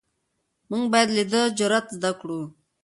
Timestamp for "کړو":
2.19-2.41